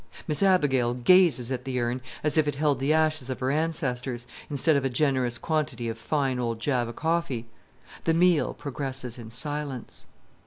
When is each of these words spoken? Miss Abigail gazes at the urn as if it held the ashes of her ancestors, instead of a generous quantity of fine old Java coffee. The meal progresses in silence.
Miss 0.27 0.41
Abigail 0.41 0.95
gazes 0.95 1.51
at 1.51 1.63
the 1.63 1.79
urn 1.79 2.01
as 2.23 2.35
if 2.35 2.47
it 2.47 2.55
held 2.55 2.79
the 2.79 2.91
ashes 2.91 3.29
of 3.29 3.39
her 3.39 3.51
ancestors, 3.51 4.25
instead 4.49 4.75
of 4.75 4.83
a 4.83 4.89
generous 4.89 5.37
quantity 5.37 5.87
of 5.89 5.95
fine 5.99 6.39
old 6.39 6.59
Java 6.59 6.91
coffee. 6.91 7.45
The 8.05 8.15
meal 8.15 8.55
progresses 8.55 9.19
in 9.19 9.29
silence. 9.29 10.07